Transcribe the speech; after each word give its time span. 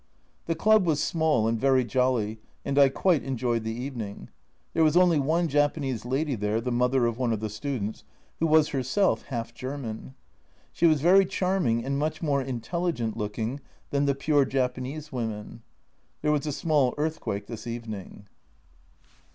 The 0.47 0.55
club 0.55 0.83
was 0.87 0.99
small 0.99 1.47
and 1.47 1.59
very 1.59 1.85
jolly, 1.85 2.39
and 2.65 2.79
I 2.79 2.89
quite 2.89 3.21
enjoyed 3.21 3.63
the 3.63 3.71
evening. 3.75 4.29
There 4.73 4.83
was 4.83 4.97
only 4.97 5.19
one 5.19 5.47
Japanese 5.47 6.05
lady 6.05 6.33
there, 6.33 6.59
the 6.59 6.71
mother 6.71 7.05
of 7.05 7.19
one 7.19 7.31
of 7.31 7.39
the 7.39 7.51
students, 7.51 8.03
who 8.39 8.47
was 8.47 8.69
herself 8.69 9.21
half 9.25 9.53
German. 9.53 10.15
She 10.71 10.87
was 10.87 11.01
very 11.01 11.23
charming 11.27 11.85
and 11.85 11.99
much 11.99 12.19
more 12.19 12.41
intelligent 12.41 13.15
looking 13.15 13.59
than 13.91 14.05
the 14.05 14.15
pure 14.15 14.43
Japanese 14.43 15.11
women. 15.11 15.61
There 16.23 16.31
was 16.31 16.47
a 16.47 16.51
small 16.51 16.95
earthquake 16.97 17.45
this 17.45 17.67
evening. 17.67 18.27